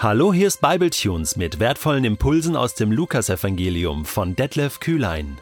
[0.00, 5.38] Hallo, hier ist Bibletunes mit wertvollen Impulsen aus dem Lukasevangelium von Detlef Kühlein.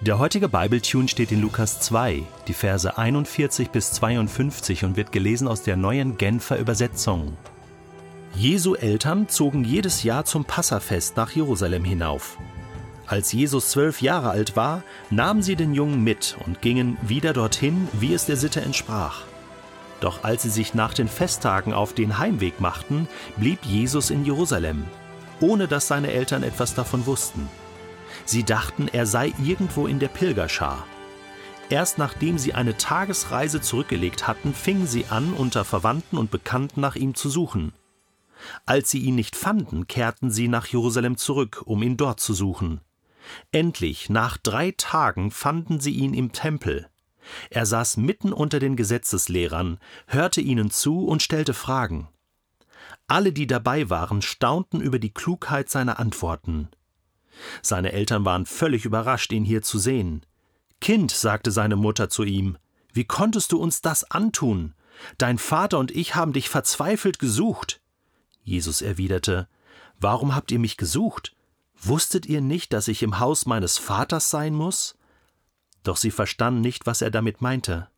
[0.00, 5.46] Der heutige Bibletune steht in Lukas 2, die Verse 41 bis 52 und wird gelesen
[5.46, 7.36] aus der neuen Genfer Übersetzung.
[8.34, 12.36] Jesu Eltern zogen jedes Jahr zum Passafest nach Jerusalem hinauf.
[13.06, 17.86] Als Jesus zwölf Jahre alt war, nahmen sie den Jungen mit und gingen wieder dorthin,
[17.92, 19.22] wie es der Sitte entsprach.
[20.04, 23.08] Doch als sie sich nach den Festtagen auf den Heimweg machten,
[23.38, 24.84] blieb Jesus in Jerusalem,
[25.40, 27.48] ohne dass seine Eltern etwas davon wussten.
[28.26, 30.86] Sie dachten, er sei irgendwo in der Pilgerschar.
[31.70, 36.96] Erst nachdem sie eine Tagesreise zurückgelegt hatten, fingen sie an, unter Verwandten und Bekannten nach
[36.96, 37.72] ihm zu suchen.
[38.66, 42.82] Als sie ihn nicht fanden, kehrten sie nach Jerusalem zurück, um ihn dort zu suchen.
[43.52, 46.90] Endlich, nach drei Tagen, fanden sie ihn im Tempel.
[47.50, 52.08] Er saß mitten unter den Gesetzeslehrern, hörte ihnen zu und stellte Fragen.
[53.06, 56.68] Alle, die dabei waren, staunten über die Klugheit seiner Antworten.
[57.62, 60.24] Seine Eltern waren völlig überrascht, ihn hier zu sehen.
[60.80, 62.56] Kind, sagte seine Mutter zu ihm,
[62.92, 64.74] wie konntest du uns das antun?
[65.18, 67.80] Dein Vater und ich haben dich verzweifelt gesucht.
[68.42, 69.48] Jesus erwiderte,
[69.98, 71.34] Warum habt ihr mich gesucht?
[71.80, 74.96] Wusstet ihr nicht, dass ich im Haus meines Vaters sein muss?
[75.84, 77.88] Doch sie verstanden nicht, was er damit meinte.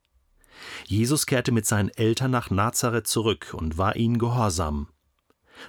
[0.87, 4.89] Jesus kehrte mit seinen Eltern nach Nazareth zurück und war ihnen gehorsam.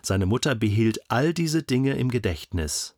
[0.01, 2.95] Seine Mutter behielt all diese Dinge im Gedächtnis.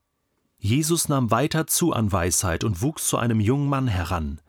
[0.58, 4.42] Jesus nahm weiter zu an Weisheit und wuchs zu einem jungen Mann heran.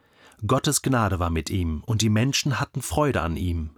[0.46, 3.70] Gottes Gnade war mit ihm, und die Menschen hatten Freude an ihm.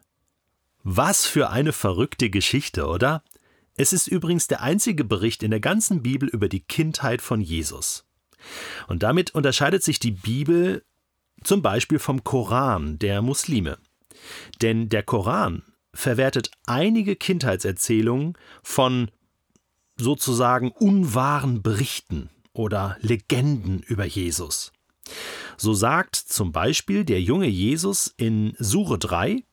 [0.84, 3.22] Was für eine verrückte Geschichte, oder?
[3.74, 8.04] Es ist übrigens der einzige Bericht in der ganzen Bibel über die Kindheit von Jesus.
[8.88, 10.84] Und damit unterscheidet sich die Bibel
[11.42, 13.78] zum Beispiel vom Koran der Muslime.
[14.60, 15.62] Denn der Koran
[15.94, 19.10] verwertet einige Kindheitserzählungen von
[19.96, 24.72] sozusagen unwahren Berichten oder Legenden über Jesus.
[25.56, 29.44] So sagt zum Beispiel der junge Jesus in Sure 3,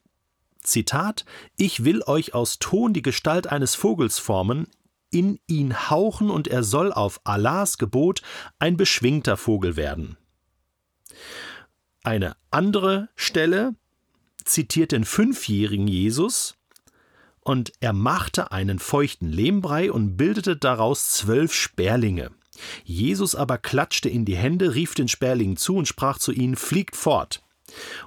[0.62, 1.26] Zitat,
[1.58, 4.68] Ich will euch aus Ton die Gestalt eines Vogels formen,
[5.12, 8.22] in ihn hauchen und er soll auf Allahs Gebot
[8.60, 10.18] ein beschwingter Vogel werden.
[12.04, 13.76] Eine andere Stelle
[14.46, 16.56] zitiert den fünfjährigen Jesus
[17.42, 22.32] und er machte einen feuchten Lehmbrei und bildete daraus zwölf Sperlinge.
[22.84, 26.96] Jesus aber klatschte in die Hände, rief den Sperlingen zu und sprach zu ihnen: Fliegt
[26.96, 27.42] fort!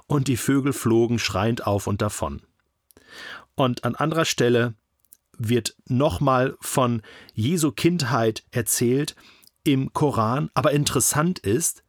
[0.07, 2.41] Und die Vögel flogen schreiend auf und davon.
[3.55, 4.75] Und an anderer Stelle
[5.37, 7.01] wird nochmal von
[7.33, 9.15] Jesu Kindheit erzählt
[9.63, 11.83] im Koran, aber interessant ist,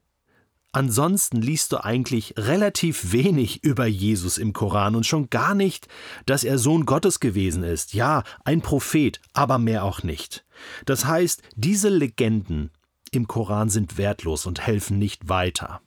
[0.73, 5.89] ansonsten liest du eigentlich relativ wenig über Jesus im Koran und schon gar nicht,
[6.27, 7.95] dass er Sohn Gottes gewesen ist.
[7.95, 10.45] Ja, ein Prophet, aber mehr auch nicht.
[10.85, 12.71] Das heißt, diese Legenden
[13.11, 15.81] im Koran sind wertlos und helfen nicht weiter.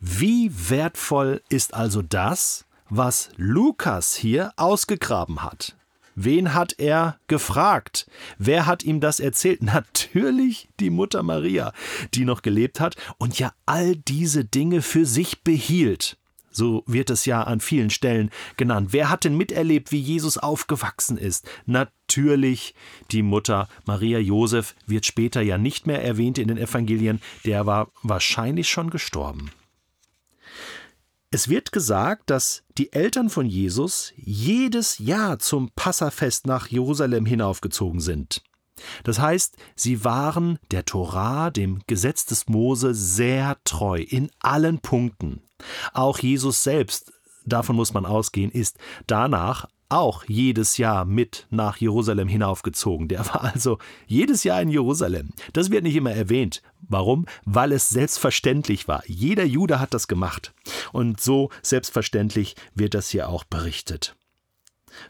[0.00, 5.77] Wie wertvoll ist also das, was Lukas hier ausgegraben hat?
[6.20, 8.10] Wen hat er gefragt?
[8.38, 9.62] Wer hat ihm das erzählt?
[9.62, 11.72] Natürlich die Mutter Maria,
[12.12, 16.18] die noch gelebt hat und ja all diese Dinge für sich behielt.
[16.50, 18.88] So wird es ja an vielen Stellen genannt.
[18.90, 21.48] Wer hat denn miterlebt, wie Jesus aufgewachsen ist?
[21.66, 22.74] Natürlich
[23.12, 27.92] die Mutter Maria Josef wird später ja nicht mehr erwähnt in den Evangelien, der war
[28.02, 29.52] wahrscheinlich schon gestorben.
[31.30, 38.00] Es wird gesagt, dass die Eltern von Jesus jedes Jahr zum Passafest nach Jerusalem hinaufgezogen
[38.00, 38.42] sind.
[39.04, 45.42] Das heißt, sie waren der Torah, dem Gesetz des Mose, sehr treu in allen Punkten.
[45.92, 47.12] Auch Jesus selbst,
[47.44, 53.08] davon muss man ausgehen, ist danach auch jedes Jahr mit nach Jerusalem hinaufgezogen.
[53.08, 55.30] Der war also jedes Jahr in Jerusalem.
[55.52, 56.62] Das wird nicht immer erwähnt.
[56.82, 57.26] Warum?
[57.44, 59.02] Weil es selbstverständlich war.
[59.06, 60.52] Jeder Jude hat das gemacht.
[60.92, 64.14] Und so selbstverständlich wird das hier auch berichtet.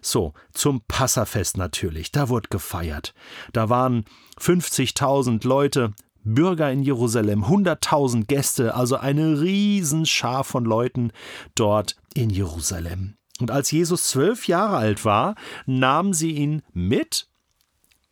[0.00, 2.12] So, zum Passafest natürlich.
[2.12, 3.14] Da wurde gefeiert.
[3.52, 4.04] Da waren
[4.40, 11.12] 50.000 Leute, Bürger in Jerusalem, 100.000 Gäste, also eine Riesenschar von Leuten
[11.54, 13.17] dort in Jerusalem.
[13.40, 15.34] Und als Jesus zwölf Jahre alt war,
[15.66, 17.28] nahmen sie ihn mit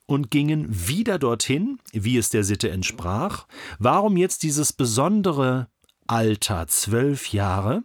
[0.07, 3.47] und gingen wieder dorthin, wie es der Sitte entsprach.
[3.79, 5.69] Warum jetzt dieses besondere
[6.07, 7.83] Alter, zwölf Jahre?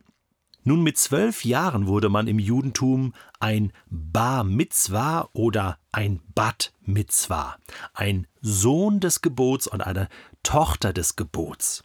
[0.63, 7.57] Nun, mit zwölf Jahren wurde man im Judentum ein Bar Mitzwa oder ein Bat Mitzwa,
[7.93, 10.07] ein Sohn des Gebots und eine
[10.43, 11.83] Tochter des Gebots.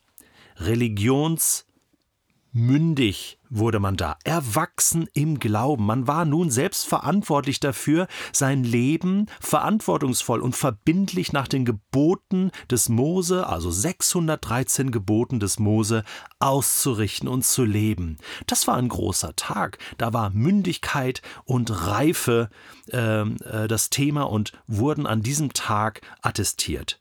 [0.59, 5.87] Religionsmündig wurde man da, erwachsen im Glauben.
[5.87, 12.89] Man war nun selbst verantwortlich dafür, sein Leben verantwortungsvoll und verbindlich nach den Geboten des
[12.89, 16.05] Mose, also 613 Geboten des Mose,
[16.39, 18.19] auszurichten und zu leben.
[18.47, 19.79] Das war ein großer Tag.
[19.99, 22.51] Da war Mündigkeit und Reife
[22.93, 27.01] äh, äh, das Thema und wurden an diesem Tag attestiert.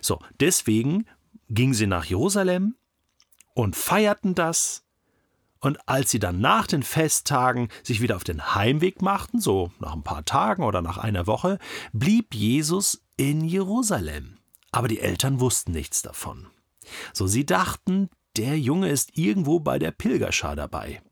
[0.00, 1.06] So, deswegen
[1.48, 2.76] gingen sie nach Jerusalem
[3.54, 4.84] und feierten das
[5.60, 9.94] und als sie dann nach den Festtagen sich wieder auf den Heimweg machten, so nach
[9.94, 11.58] ein paar Tagen oder nach einer Woche,
[11.92, 14.38] blieb Jesus in Jerusalem.
[14.72, 16.46] Aber die Eltern wussten nichts davon.
[17.12, 21.02] So sie dachten, der Junge ist irgendwo bei der Pilgerschar dabei.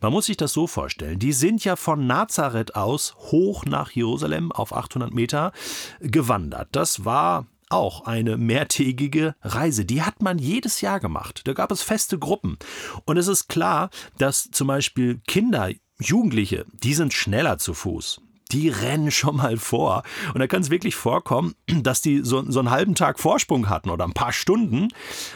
[0.00, 4.52] Man muss sich das so vorstellen, die sind ja von Nazareth aus hoch nach Jerusalem
[4.52, 5.52] auf 800 Meter
[6.00, 6.68] gewandert.
[6.72, 9.84] Das war auch eine mehrtägige Reise.
[9.84, 11.42] Die hat man jedes Jahr gemacht.
[11.44, 12.58] Da gab es feste Gruppen.
[13.04, 15.70] Und es ist klar, dass zum Beispiel Kinder,
[16.00, 18.20] Jugendliche, die sind schneller zu Fuß
[18.52, 20.02] die rennen schon mal vor.
[20.32, 23.90] Und da kann es wirklich vorkommen, dass die so, so, einen halben Tag Vorsprung hatten
[23.90, 24.88] oder ein paar Stunden.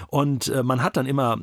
[0.09, 1.39] Und äh, man hat dann immer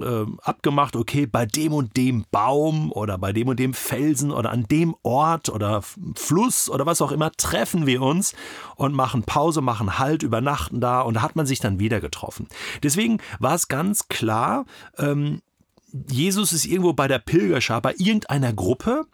[0.00, 4.50] äh, abgemacht, okay, bei dem und dem Baum oder bei dem und dem Felsen oder
[4.50, 5.82] an dem Ort oder
[6.14, 8.34] Fluss oder was auch immer treffen wir uns
[8.76, 12.48] und machen Pause, machen Halt, übernachten da und da hat man sich dann wieder getroffen.
[12.82, 14.64] Deswegen war es ganz klar,
[14.98, 15.40] ähm,
[16.10, 19.06] Jesus ist irgendwo bei der Pilgerschar, bei irgendeiner Gruppe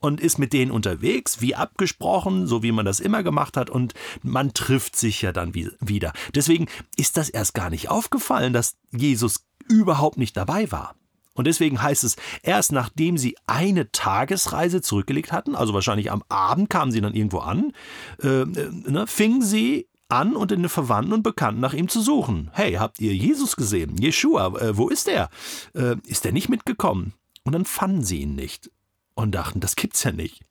[0.00, 3.94] und ist mit denen unterwegs, wie abgesprochen, so wie man das immer gemacht hat, und
[4.22, 6.12] man trifft sich ja dann wieder.
[6.34, 6.66] Deswegen
[6.96, 10.94] ist das erst gar nicht aufgefallen, dass Jesus überhaupt nicht dabei war.
[11.34, 16.68] Und deswegen heißt es, erst nachdem sie eine Tagesreise zurückgelegt hatten, also wahrscheinlich am Abend
[16.68, 17.72] kamen sie dann irgendwo an,
[18.20, 22.00] äh, äh ne, fingen sie an und in den Verwandten und Bekannten nach ihm zu
[22.00, 22.50] suchen.
[22.54, 23.96] Hey, habt ihr Jesus gesehen?
[23.98, 25.28] Jeshua, äh, wo ist er?
[25.74, 27.14] Äh, ist er nicht mitgekommen?
[27.44, 28.70] Und dann fanden sie ihn nicht
[29.18, 30.42] und dachten, das gibt's ja nicht.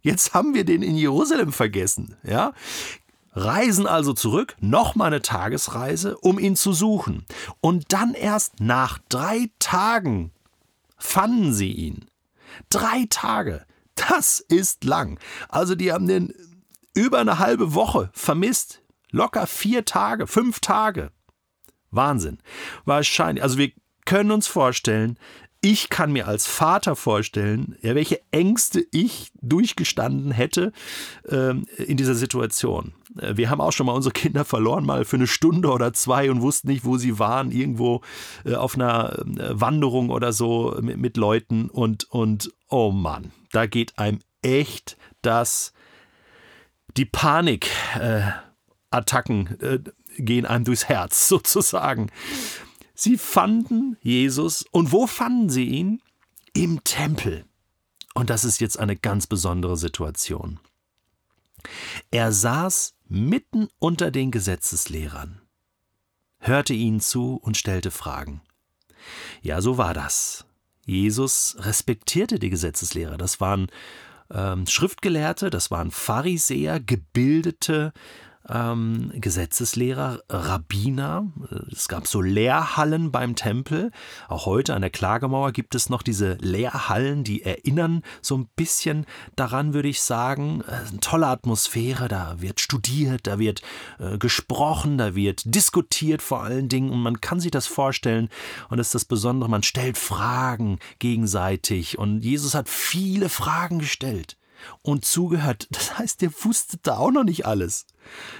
[0.00, 2.52] Jetzt haben wir den in Jerusalem vergessen, ja?
[3.32, 7.26] Reisen also zurück, nochmal eine Tagesreise, um ihn zu suchen.
[7.60, 10.30] Und dann erst nach drei Tagen
[10.96, 12.06] fanden sie ihn.
[12.70, 13.66] Drei Tage.
[13.94, 15.18] Das ist lang.
[15.48, 16.32] Also die haben den
[16.94, 18.82] über eine halbe Woche vermisst.
[19.10, 21.10] Locker vier Tage, fünf Tage.
[21.90, 22.38] Wahnsinn.
[22.84, 23.72] Wahrscheinlich, also wir
[24.04, 25.18] können uns vorstellen,
[25.64, 30.72] ich kann mir als Vater vorstellen, ja, welche Ängste ich durchgestanden hätte
[31.26, 32.92] ähm, in dieser Situation.
[33.18, 36.30] Äh, wir haben auch schon mal unsere Kinder verloren, mal für eine Stunde oder zwei
[36.30, 38.02] und wussten nicht, wo sie waren, irgendwo
[38.44, 43.64] äh, auf einer äh, Wanderung oder so mit, mit, Leuten und, und oh Mann, da
[43.64, 45.72] geht einem echt das,
[46.98, 49.78] die Panikattacken äh,
[50.18, 52.10] gehen einem durchs Herz sozusagen.
[52.94, 54.64] Sie fanden Jesus.
[54.70, 56.00] Und wo fanden sie ihn?
[56.52, 57.44] Im Tempel.
[58.14, 60.60] Und das ist jetzt eine ganz besondere Situation.
[62.10, 65.40] Er saß mitten unter den Gesetzeslehrern,
[66.38, 68.40] hörte ihnen zu und stellte Fragen.
[69.42, 70.44] Ja, so war das.
[70.86, 73.16] Jesus respektierte die Gesetzeslehrer.
[73.16, 73.68] Das waren
[74.30, 77.92] ähm, Schriftgelehrte, das waren Pharisäer, gebildete
[78.48, 81.26] ähm, Gesetzeslehrer, Rabbiner.
[81.72, 83.90] Es gab so Lehrhallen beim Tempel.
[84.28, 89.06] Auch heute an der Klagemauer gibt es noch diese Lehrhallen, die erinnern so ein bisschen
[89.36, 90.62] daran, würde ich sagen.
[90.68, 93.62] Äh, eine tolle Atmosphäre, da wird studiert, da wird
[93.98, 98.28] äh, gesprochen, da wird diskutiert vor allen Dingen und man kann sich das vorstellen.
[98.68, 104.36] Und das ist das Besondere, man stellt Fragen gegenseitig und Jesus hat viele Fragen gestellt
[104.82, 105.66] und zugehört.
[105.70, 107.86] Das heißt, der wusste da auch noch nicht alles.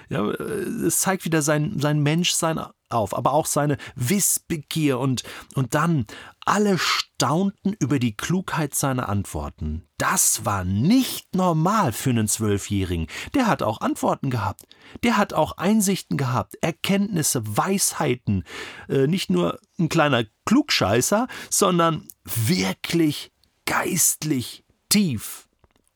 [0.09, 2.61] Ja, es zeigt wieder sein, sein Menschsein
[2.95, 5.23] auf, aber auch seine Wissbegier und,
[5.55, 6.07] und dann
[6.45, 9.87] alle staunten über die Klugheit seiner Antworten.
[9.99, 13.07] Das war nicht normal für einen Zwölfjährigen.
[13.35, 14.63] Der hat auch Antworten gehabt.
[15.03, 18.45] Der hat auch Einsichten gehabt, Erkenntnisse, Weisheiten.
[18.89, 23.33] Äh, nicht nur ein kleiner Klugscheißer, sondern wirklich
[23.65, 25.49] geistlich tief.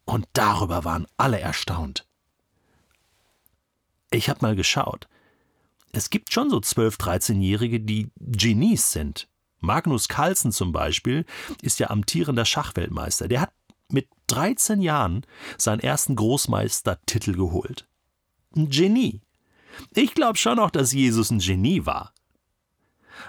[0.04, 2.07] Und darüber waren alle erstaunt.
[4.10, 5.08] Ich habe mal geschaut.
[5.92, 9.28] Es gibt schon so 12-, 13-Jährige, die Genies sind.
[9.60, 11.24] Magnus Carlsen zum Beispiel
[11.62, 13.28] ist ja amtierender Schachweltmeister.
[13.28, 13.52] Der hat
[13.90, 15.24] mit 13 Jahren
[15.56, 17.86] seinen ersten Großmeistertitel geholt.
[18.54, 19.20] Ein Genie.
[19.94, 22.12] Ich glaube schon auch, dass Jesus ein Genie war.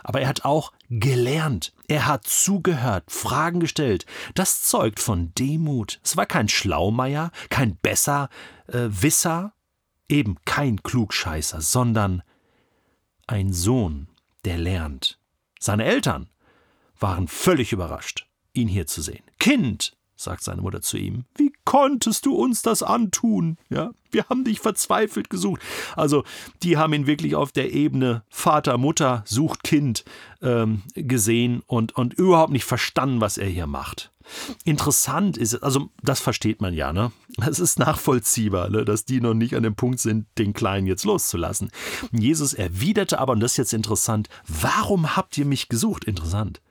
[0.03, 1.73] Aber er hat auch gelernt.
[1.87, 4.05] Er hat zugehört, Fragen gestellt.
[4.35, 5.99] Das zeugt von Demut.
[6.03, 8.29] Es war kein Schlaumeier, kein Besserwisser,
[9.51, 9.58] äh,
[10.09, 12.23] eben kein Klugscheißer, sondern
[13.27, 14.07] ein Sohn,
[14.43, 15.19] der lernt.
[15.59, 16.29] Seine Eltern
[16.99, 19.23] waren völlig überrascht, ihn hier zu sehen.
[19.39, 23.57] Kind, sagt seine Mutter zu ihm, wie konntest du uns das antun?
[23.69, 25.61] Ja, wir haben dich verzweifelt gesucht.
[25.95, 26.23] Also,
[26.63, 30.03] die haben ihn wirklich auf der Ebene Vater, Mutter, sucht Kind
[30.41, 34.11] ähm, gesehen und, und überhaupt nicht verstanden, was er hier macht.
[34.63, 37.11] Interessant ist, also das versteht man ja, ne?
[37.47, 38.85] Es ist nachvollziehbar, ne?
[38.85, 41.71] dass die noch nicht an dem Punkt sind, den Kleinen jetzt loszulassen.
[42.11, 46.03] Jesus erwiderte aber, und das ist jetzt interessant, warum habt ihr mich gesucht?
[46.03, 46.61] Interessant.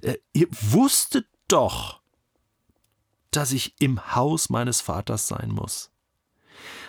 [0.00, 2.00] Äh, ihr wusstet doch,
[3.30, 5.90] dass ich im Haus meines Vaters sein muss.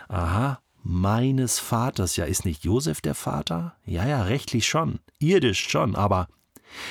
[0.07, 2.15] Aha, meines Vaters.
[2.15, 3.75] Ja, ist nicht Josef der Vater?
[3.86, 6.27] Ja, ja, rechtlich schon, irdisch schon, aber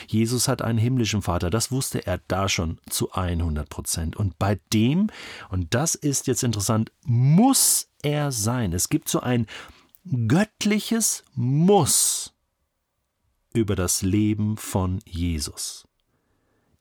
[0.06, 4.16] Jesus hat einen himmlischen Vater, das wusste er da schon zu 100 Prozent.
[4.16, 5.08] Und bei dem,
[5.50, 8.72] und das ist jetzt interessant, muss er sein.
[8.72, 9.46] Es gibt so ein
[10.28, 12.34] göttliches Muss
[13.52, 15.86] über das Leben von Jesus.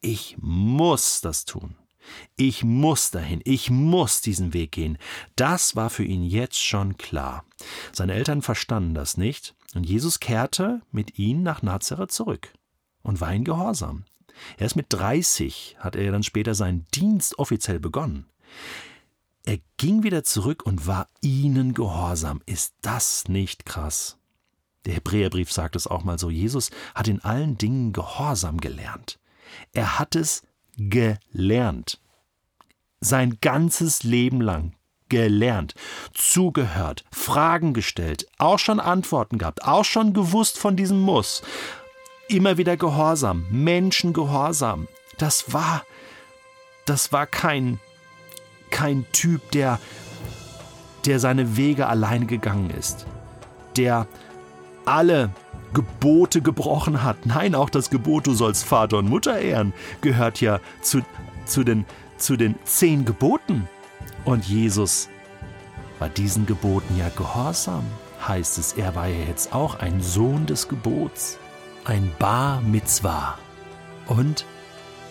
[0.02, 1.76] Ich muss das tun.
[2.36, 4.98] Ich muss dahin, ich muss diesen Weg gehen.
[5.38, 7.46] Das war für ihn jetzt schon klar.
[7.94, 12.54] Seine Eltern verstanden das nicht, und Jesus kehrte mit ihnen nach Nazareth zurück
[13.04, 14.06] und war in Gehorsam.
[14.58, 18.26] Erst mit 30 hat er dann später seinen Dienst offiziell begonnen.
[19.46, 22.42] Er ging wieder zurück und war ihnen gehorsam.
[22.46, 24.18] Ist das nicht krass?
[24.86, 26.30] Der Hebräerbrief sagt es auch mal so.
[26.30, 29.20] Jesus hat in allen Dingen Gehorsam gelernt.
[29.74, 30.44] Er hat es
[30.78, 32.00] gelernt.
[33.00, 34.74] Sein ganzes Leben lang
[35.10, 35.76] gelernt,
[36.14, 41.44] zugehört, Fragen gestellt, auch schon Antworten gehabt, auch schon gewusst von diesem Muss
[42.28, 44.88] immer wieder Gehorsam, Menschen Gehorsam.
[45.18, 45.84] Das war,
[46.86, 47.80] das war kein,
[48.72, 49.80] kein Typ, der,
[51.06, 53.06] der seine Wege alleine gegangen ist,
[53.78, 54.08] der
[54.86, 55.32] alle
[55.74, 57.26] Gebote gebrochen hat.
[57.26, 61.02] Nein, auch das Gebot, du sollst Vater und Mutter ehren, gehört ja zu,
[61.46, 61.86] zu, den,
[62.18, 63.68] zu den zehn Geboten.
[64.26, 65.10] Und Jesus
[66.00, 67.84] war diesen Geboten ja gehorsam,
[68.28, 68.74] heißt es.
[68.74, 71.40] Er war ja jetzt auch ein Sohn des Gebots
[71.86, 73.38] ein Bar Mitzvah.
[74.08, 74.46] Und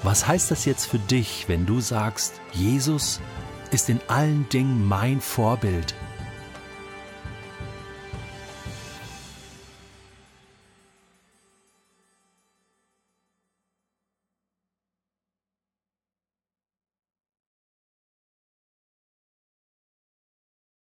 [0.02, 3.20] was heißt das jetzt für dich, wenn du sagst, Jesus
[3.70, 5.94] ist in allen Dingen mein Vorbild?